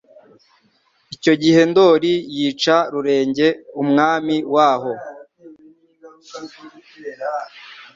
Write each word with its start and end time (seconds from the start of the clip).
Icyo 1.15 1.33
gihe 1.41 1.61
Ndoli 1.71 2.13
yica 2.37 2.77
rurenge 2.93 3.47
Umwami 3.81 4.35
waho 4.53 4.93